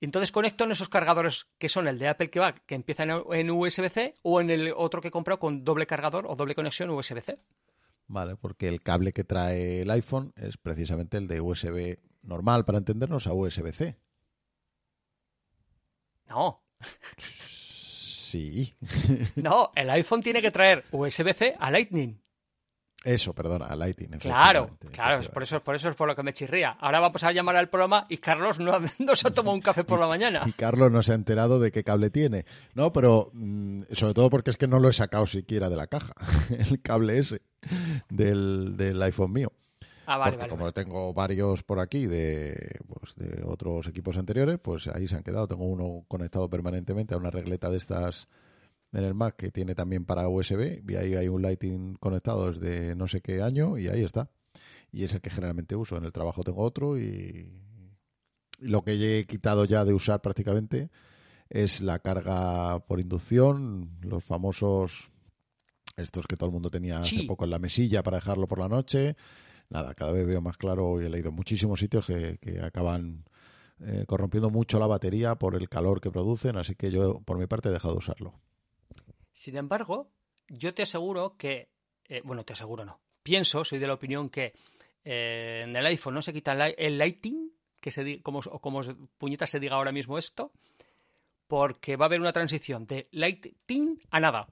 [0.00, 3.04] Y entonces conecto en esos cargadores que son el de Apple que va, que empieza
[3.04, 6.90] en USB-C, o en el otro que he comprado con doble cargador o doble conexión
[6.90, 7.38] USB-C.
[8.08, 12.78] Vale, porque el cable que trae el iPhone es precisamente el de USB normal, para
[12.78, 13.96] entendernos, a USB-C.
[16.28, 16.62] No.
[17.18, 18.76] Sí.
[19.36, 22.20] no, el iPhone tiene que traer USB-C a Lightning.
[23.04, 24.18] Eso, perdona, a Lighting.
[24.18, 26.76] Claro, claro, por eso, por eso es por lo que me chirría.
[26.80, 28.72] Ahora vamos a llamar al programa y Carlos no,
[29.14, 30.42] se ha tomado un café por la mañana.
[30.44, 32.46] Y Carlos no se ha enterado de qué cable tiene.
[32.74, 35.86] No, pero mm, sobre todo porque es que no lo he sacado siquiera de la
[35.86, 36.14] caja,
[36.50, 37.42] el cable ese
[38.08, 39.52] del, iPhone mío.
[40.06, 44.88] Ah, vale, vale, como tengo varios por aquí de, pues, de otros equipos anteriores, pues
[44.88, 45.48] ahí se han quedado.
[45.48, 48.28] Tengo uno conectado permanentemente a una regleta de estas
[48.92, 52.94] en el Mac que tiene también para USB y ahí hay un Lighting conectado desde
[52.94, 54.30] no sé qué año y ahí está.
[54.90, 55.96] Y es el que generalmente uso.
[55.96, 57.50] En el trabajo tengo otro y,
[58.58, 60.90] lo que he quitado ya de usar prácticamente
[61.48, 65.10] es la carga por inducción, los famosos
[65.96, 68.68] estos que todo el mundo tenía hace poco en la mesilla para dejarlo por la
[68.68, 69.16] noche.
[69.70, 73.24] Nada, cada vez veo más claro y he leído muchísimos sitios que, acaban
[73.80, 77.46] eh, corrompiendo mucho la batería por el calor que producen, así que yo por mi
[77.46, 78.34] parte he dejado de usarlo.
[79.36, 80.10] Sin embargo,
[80.48, 81.68] yo te aseguro que,
[82.08, 84.54] eh, bueno, te aseguro no, pienso, soy de la opinión que
[85.04, 88.80] eh, en el iPhone no se quita el lighting, que se como, como
[89.18, 90.52] puñeta se diga ahora mismo esto,
[91.46, 94.48] porque va a haber una transición de lighting a nada.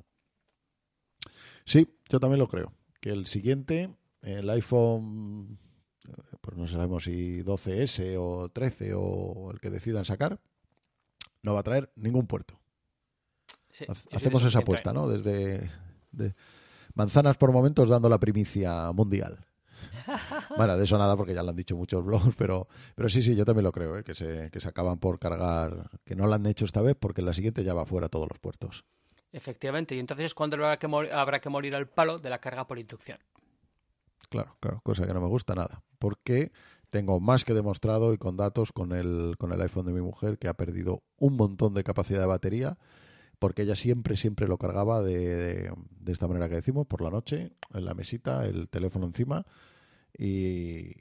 [1.64, 2.74] Sí, yo también lo creo.
[3.00, 3.88] Que el siguiente,
[4.20, 5.58] el iPhone,
[6.42, 10.42] pues no sabemos si 12S o 13 o el que decidan sacar,
[11.42, 12.60] no va a traer ningún puerto.
[14.12, 15.08] Hacemos esa apuesta, ¿no?
[15.08, 15.70] Desde
[16.94, 19.44] manzanas por momentos dando la primicia mundial.
[20.56, 23.34] bueno, de eso nada porque ya lo han dicho muchos blogs, pero, pero sí, sí,
[23.34, 24.04] yo también lo creo, ¿eh?
[24.04, 27.20] que, se, que se acaban por cargar, que no lo han hecho esta vez porque
[27.20, 28.84] en la siguiente ya va fuera todos los puertos.
[29.32, 32.66] Efectivamente, y entonces es cuando habrá que, habrá que morir al palo de la carga
[32.66, 33.18] por inducción.
[34.28, 36.52] Claro, claro, cosa que no me gusta nada, porque
[36.90, 40.38] tengo más que demostrado y con datos con el, con el iPhone de mi mujer
[40.38, 42.78] que ha perdido un montón de capacidad de batería
[43.44, 47.52] porque ella siempre, siempre lo cargaba de, de, esta manera que decimos, por la noche,
[47.74, 49.44] en la mesita, el teléfono encima,
[50.16, 50.92] y,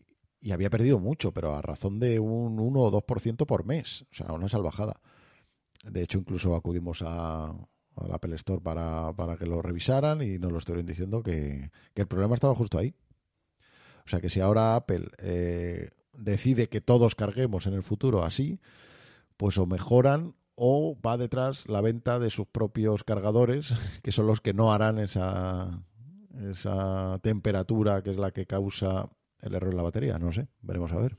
[0.41, 4.13] y había perdido mucho, pero a razón de un 1 o 2% por mes, o
[4.13, 4.99] sea, una salvajada.
[5.85, 7.55] De hecho, incluso acudimos a,
[8.11, 12.07] Apple Store para, para, que lo revisaran y nos lo estuvieron diciendo que, que, el
[12.09, 12.93] problema estaba justo ahí.
[14.05, 18.59] O sea que si ahora Apple eh, decide que todos carguemos en el futuro así,
[19.37, 24.41] pues o mejoran o va detrás la venta de sus propios cargadores, que son los
[24.41, 25.83] que no harán esa,
[26.49, 29.09] esa temperatura que es la que causa
[29.41, 30.17] el error en la batería.
[30.19, 31.17] No sé, veremos a ver.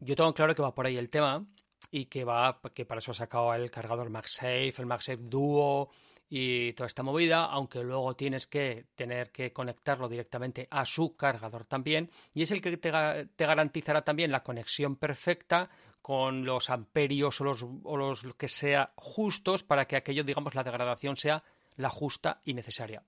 [0.00, 1.46] Yo tengo claro que va por ahí el tema
[1.90, 5.90] y que va que para eso ha sacado el cargador MagSafe, el MagSafe Duo
[6.28, 11.64] y toda esta movida, aunque luego tienes que tener que conectarlo directamente a su cargador
[11.64, 15.70] también, y es el que te, te garantizará también la conexión perfecta
[16.02, 20.64] con los amperios o los, o los que sea justos para que aquello, digamos, la
[20.64, 21.42] degradación sea
[21.76, 23.02] la justa y necesaria.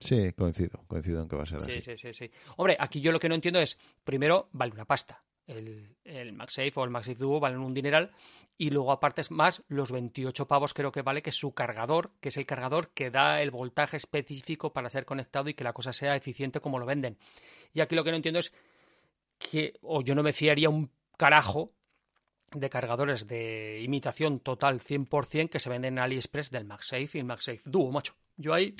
[0.00, 1.80] Sí, coincido, coincido en que va a ser sí, así.
[1.80, 2.30] Sí, sí, sí.
[2.56, 6.72] Hombre, aquí yo lo que no entiendo es, primero, vale una pasta el, el MagSafe
[6.76, 8.10] o el MagSafe Duo valen un dineral
[8.56, 12.28] y luego aparte es más los 28 pavos creo que vale que su cargador, que
[12.28, 15.92] es el cargador que da el voltaje específico para ser conectado y que la cosa
[15.92, 17.18] sea eficiente como lo venden.
[17.72, 18.52] Y aquí lo que no entiendo es
[19.38, 21.72] que, o yo no me fiaría un carajo
[22.52, 27.24] de cargadores de imitación total 100% que se venden en AliExpress del MagSafe y el
[27.24, 28.14] MagSafe Duo, macho.
[28.36, 28.76] Yo ahí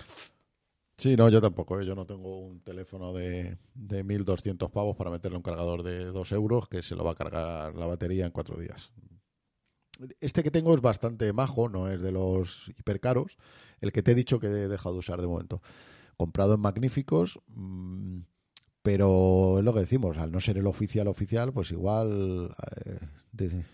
[0.96, 1.80] Sí, no, yo tampoco.
[1.80, 1.86] ¿eh?
[1.86, 6.32] Yo no tengo un teléfono de, de 1.200 pavos para meterle un cargador de 2
[6.32, 8.92] euros que se lo va a cargar la batería en cuatro días.
[10.20, 13.36] Este que tengo es bastante majo, no es de los hipercaros.
[13.80, 15.62] El que te he dicho que he dejado de usar de momento.
[16.16, 18.20] Comprado en magníficos, mmm,
[18.82, 22.54] pero es lo que decimos, al no ser el oficial oficial, pues igual
[22.86, 22.98] eh,
[23.32, 23.64] de,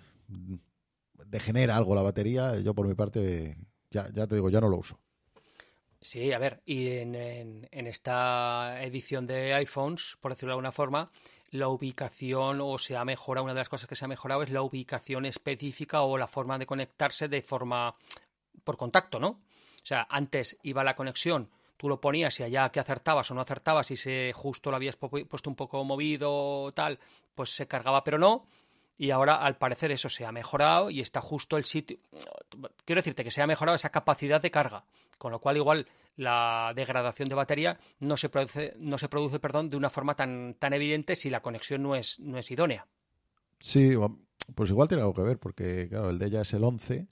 [1.26, 2.58] degenera algo la batería.
[2.60, 3.58] Yo por mi parte,
[3.90, 5.00] ya, ya te digo, ya no lo uso.
[6.02, 10.72] Sí, a ver, y en, en, en, esta edición de iPhones, por decirlo de alguna
[10.72, 11.10] forma,
[11.50, 14.50] la ubicación o se ha mejorado, una de las cosas que se ha mejorado es
[14.50, 17.94] la ubicación específica o la forma de conectarse de forma
[18.64, 19.28] por contacto, ¿no?
[19.28, 23.40] O sea, antes iba la conexión, tú lo ponías y allá que acertabas o no
[23.40, 26.98] acertabas y se justo lo habías puesto un poco movido tal,
[27.34, 28.44] pues se cargaba, pero no.
[29.00, 31.96] Y ahora, al parecer, eso se ha mejorado y está justo el sitio.
[32.84, 34.84] Quiero decirte que se ha mejorado esa capacidad de carga
[35.16, 35.86] con lo cual igual
[36.16, 40.54] la degradación de batería no se produce, no se produce perdón, de una forma tan,
[40.58, 42.86] tan evidente si la conexión no es, no es idónea.
[43.58, 43.92] Sí,
[44.54, 47.06] pues igual tiene algo que ver, porque claro, el de ella es el 11.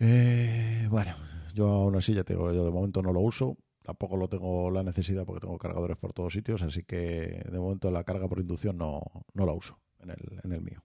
[0.00, 1.16] Eh, bueno,
[1.54, 4.82] yo aún así ya tengo, yo de momento no lo uso, tampoco lo tengo la
[4.82, 8.76] necesidad porque tengo cargadores por todos sitios, así que de momento la carga por inducción
[8.76, 10.82] no, no la uso en el, en el mío.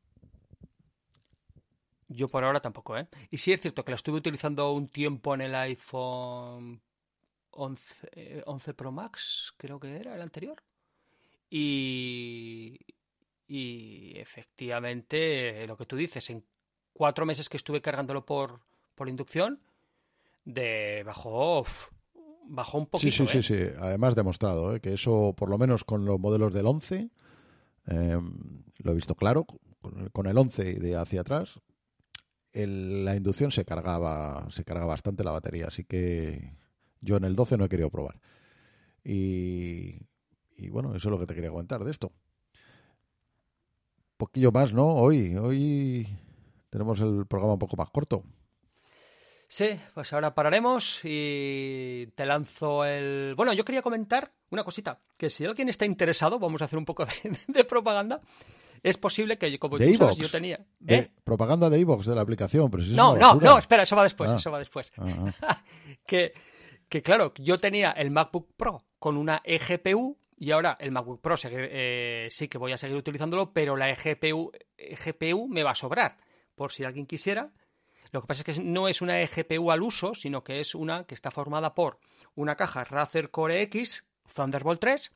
[2.07, 3.07] Yo por ahora tampoco, ¿eh?
[3.29, 6.81] Y sí es cierto que la estuve utilizando un tiempo en el iPhone
[7.51, 10.61] 11, 11 Pro Max, creo que era el anterior.
[11.49, 12.77] Y,
[13.47, 16.43] y efectivamente, lo que tú dices, en
[16.93, 18.59] cuatro meses que estuve cargándolo por,
[18.95, 19.61] por inducción,
[20.45, 21.63] de bajó,
[22.45, 23.11] bajó un poquito.
[23.11, 23.41] Sí, sí, ¿eh?
[23.41, 23.73] sí, sí.
[23.79, 24.79] Además demostrado ¿eh?
[24.79, 27.09] que eso, por lo menos con los modelos del 11,
[27.87, 28.19] eh,
[28.79, 29.45] lo he visto claro,
[30.11, 31.59] con el 11 de hacia atrás,
[32.53, 36.55] la inducción se cargaba, se carga bastante la batería, así que
[36.99, 38.19] yo en el 12 no he querido probar.
[39.03, 39.99] Y,
[40.69, 42.11] bueno, eso es lo que te quería comentar de esto.
[44.17, 44.87] poquillo más, ¿no?
[44.87, 46.07] Hoy, hoy
[46.69, 48.23] tenemos el programa un poco más corto.
[49.53, 53.33] Sí, pues ahora pararemos y te lanzo el...
[53.35, 56.85] Bueno, yo quería comentar una cosita, que si alguien está interesado, vamos a hacer un
[56.85, 57.11] poco de,
[57.49, 58.21] de propaganda.
[58.81, 60.55] Es posible que, como de tú e sabes, yo tenía...
[60.87, 60.95] ¿Eh?
[60.95, 64.03] Eh, propaganda de iVox de la aplicación, pero si No, no, no, espera, eso va
[64.03, 64.35] después, Ah.
[64.37, 64.89] eso va después.
[64.97, 65.63] Ah, ah.
[66.07, 66.31] que,
[66.87, 71.35] que claro, yo tenía el MacBook Pro con una eGPU y ahora el MacBook Pro
[71.43, 76.15] eh, sí que voy a seguir utilizándolo, pero la eGPU, eGPU me va a sobrar,
[76.55, 77.51] por si alguien quisiera.
[78.11, 81.05] Lo que pasa es que no es una eGPU al uso, sino que es una
[81.05, 81.99] que está formada por
[82.35, 85.13] una caja Razer Core X Thunderbolt 3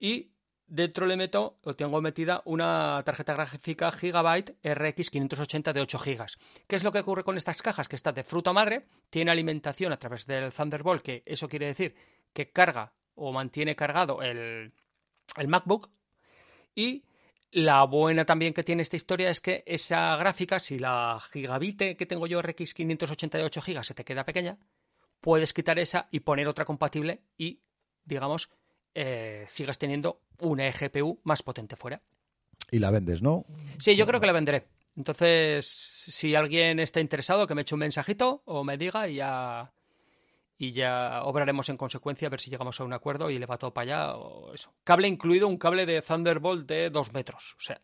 [0.00, 0.30] y
[0.66, 6.26] dentro le meto, o tengo metida una tarjeta gráfica Gigabyte RX 580 de 8 GB.
[6.66, 7.88] ¿Qué es lo que ocurre con estas cajas?
[7.88, 11.94] Que está de fruta madre, tiene alimentación a través del Thunderbolt, que eso quiere decir
[12.32, 14.72] que carga o mantiene cargado el,
[15.36, 15.88] el MacBook.
[16.74, 17.04] Y
[17.56, 22.04] la buena también que tiene esta historia es que esa gráfica, si la gigabit que
[22.04, 24.58] tengo yo RX 588 GB se te queda pequeña,
[25.22, 27.62] puedes quitar esa y poner otra compatible y,
[28.04, 28.50] digamos,
[28.94, 32.02] eh, sigas teniendo una GPU más potente fuera.
[32.70, 33.46] Y la vendes, ¿no?
[33.78, 34.66] Sí, yo creo que la venderé.
[34.94, 39.72] Entonces, si alguien está interesado, que me eche un mensajito o me diga y ya,
[40.58, 43.58] y ya obraremos en consecuencia a ver si llegamos a un acuerdo y le va
[43.58, 44.72] todo para allá o eso.
[44.84, 47.54] Cable incluido, un cable de Thunderbolt de dos metros.
[47.58, 47.80] O sea.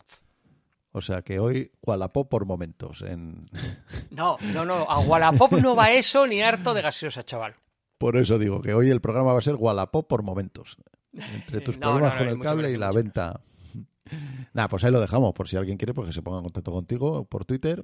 [0.92, 3.02] O sea que hoy Wallapop por momentos.
[3.02, 3.48] En...
[4.10, 4.86] No, no, no.
[4.88, 7.56] A Wallapop no va eso ni harto de gaseosa, chaval.
[7.98, 10.76] Por eso digo que hoy el programa va a ser Wallapop por momentos.
[11.12, 13.40] Entre tus problemas con el cable y la venta.
[14.52, 15.32] Nada, pues ahí lo dejamos.
[15.34, 17.82] Por si alguien quiere, pues que se ponga en contacto contigo por Twitter.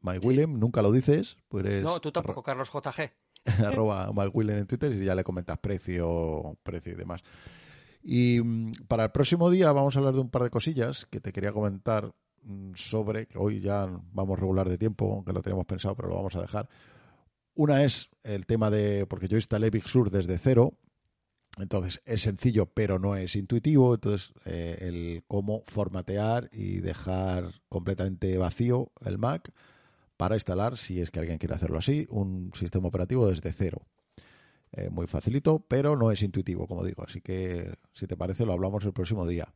[0.00, 1.36] Mike Willem, nunca lo dices.
[1.48, 3.10] Pues no, tú tampoco, Carlos JG.
[3.66, 7.22] arroba Mike Willem en Twitter y ya le comentas precio, precio y demás.
[8.02, 11.20] Y mm, para el próximo día vamos a hablar de un par de cosillas que
[11.20, 15.66] te quería comentar mm, sobre, que hoy ya vamos regular de tiempo, aunque lo teníamos
[15.66, 16.68] pensado, pero lo vamos a dejar.
[17.54, 20.74] Una es el tema de, porque yo instalé Big Sur desde cero,
[21.58, 23.94] entonces es sencillo, pero no es intuitivo.
[23.94, 29.52] Entonces, eh, el cómo formatear y dejar completamente vacío el Mac
[30.18, 33.86] para instalar, si es que alguien quiere hacerlo así, un sistema operativo desde cero.
[34.72, 37.04] Eh, muy facilito, pero no es intuitivo, como digo.
[37.04, 39.54] Así que, si te parece, lo hablamos el próximo día.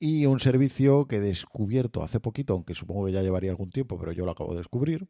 [0.00, 3.98] Y un servicio que he descubierto hace poquito, aunque supongo que ya llevaría algún tiempo,
[3.98, 5.06] pero yo lo acabo de descubrir,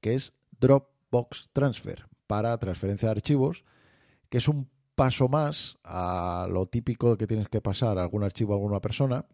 [0.00, 3.64] que es Dropbox Transfer para transferencia de archivos,
[4.28, 8.56] que es un paso más a lo típico que tienes que pasar algún archivo a
[8.56, 9.26] alguna persona,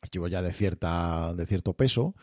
[0.00, 2.14] archivo ya de cierta de cierto peso,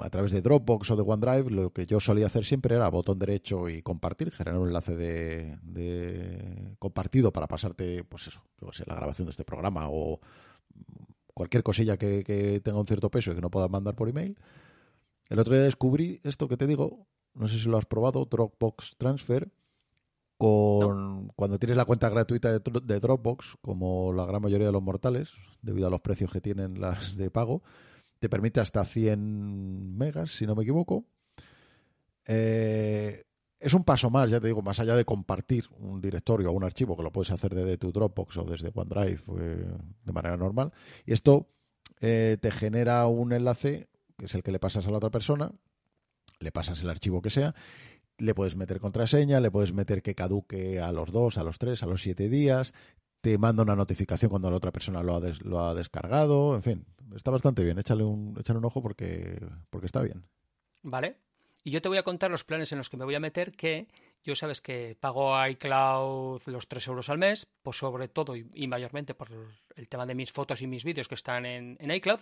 [0.00, 3.18] a través de Dropbox o de OneDrive, lo que yo solía hacer siempre era botón
[3.18, 8.94] derecho y compartir, generar un enlace de, compartido para pasarte, pues eso, yo sé, la
[8.94, 10.20] grabación de este programa o
[11.34, 14.38] cualquier cosilla que, que tenga un cierto peso y que no puedas mandar por email.
[15.28, 18.96] El otro día descubrí esto que te digo, no sé si lo has probado, Dropbox
[18.98, 19.50] Transfer,
[21.36, 25.30] cuando tienes la cuenta gratuita de, Dropbox, como la gran mayoría de los mortales,
[25.62, 27.62] debido a los precios que tienen las de pago,
[28.22, 31.04] te permite hasta 100 megas, si no me equivoco.
[32.24, 33.24] Eh,
[33.58, 36.62] es un paso más, ya te digo, más allá de compartir un directorio o un
[36.62, 39.66] archivo, que lo puedes hacer desde tu Dropbox o desde OneDrive eh,
[40.04, 40.70] de manera normal.
[41.04, 41.48] Y esto
[42.00, 45.50] eh, te genera un enlace, que es el que le pasas a la otra persona,
[46.38, 47.56] le pasas el archivo que sea,
[48.18, 51.82] le puedes meter contraseña, le puedes meter que caduque a los dos, a los tres,
[51.82, 52.72] a los siete días,
[53.20, 56.86] te manda una notificación cuando la otra persona lo ha, lo ha descargado, en fin,
[57.16, 60.24] está bastante bien, échale un, un ojo porque, porque está bien.
[60.82, 61.16] Vale.
[61.64, 63.52] Y yo te voy a contar los planes en los que me voy a meter,
[63.52, 63.86] que
[64.24, 68.66] yo sabes que pago a iCloud los tres euros al mes, pues sobre todo y,
[68.66, 69.28] mayormente por
[69.76, 72.20] el tema de mis fotos y mis vídeos que están en, iCloud.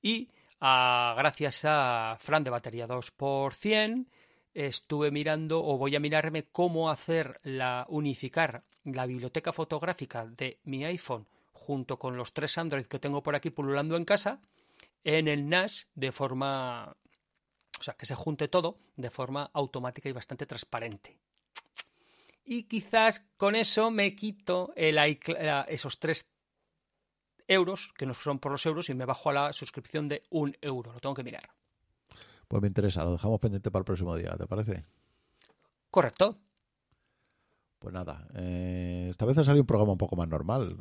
[0.00, 0.28] Y
[0.60, 4.08] ah, gracias a Fran de batería 2 por 100
[4.54, 10.84] estuve mirando o voy a mirarme cómo hacer la unificar la biblioteca fotográfica de mi
[10.84, 11.26] iPhone
[11.64, 14.40] junto con los tres Android que tengo por aquí pululando en casa
[15.02, 16.96] en el NAS de forma
[17.80, 21.18] o sea, que se junte todo de forma automática y bastante transparente.
[22.44, 24.98] Y quizás con eso me quito el,
[25.68, 26.30] esos tres
[27.48, 30.56] euros, que no son por los euros, y me bajo a la suscripción de un
[30.60, 30.92] euro.
[30.92, 31.48] Lo tengo que mirar.
[32.48, 34.84] Pues me interesa, lo dejamos pendiente para el próximo día, ¿te parece?
[35.90, 36.38] Correcto.
[37.78, 40.76] Pues nada, eh, esta vez ha salido un programa un poco más normal,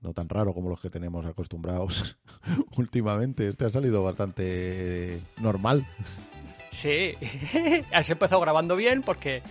[0.00, 2.16] no tan raro como los que tenemos acostumbrados
[2.76, 3.48] últimamente.
[3.48, 5.86] Este ha salido bastante normal.
[6.70, 7.14] Sí,
[7.92, 9.42] has empezado grabando bien porque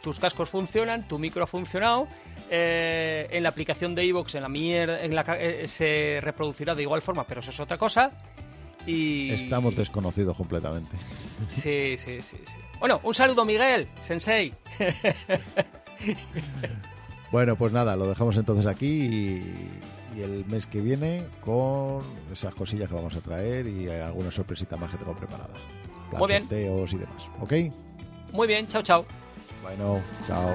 [0.00, 2.08] tus cascos funcionan, tu micro ha funcionado,
[2.50, 6.82] eh, en la aplicación de Evox en la mierda, en la, eh, se reproducirá de
[6.82, 8.12] igual forma, pero eso es otra cosa.
[8.86, 10.96] Estamos desconocidos completamente.
[11.50, 12.56] Sí, sí, sí, sí.
[12.80, 14.52] Bueno, un saludo, Miguel, Sensei.
[17.32, 22.86] Bueno, pues nada, lo dejamos entonces aquí y, el mes que viene con esas cosillas
[22.86, 25.54] que vamos a traer y alguna sorpresita más que tengo preparada.
[26.12, 26.42] Muy bien.
[26.42, 27.28] sorteos y demás.
[27.40, 27.52] ¿Ok?
[28.34, 29.06] Muy bien, chao, chao.
[29.62, 30.54] Bueno, chao.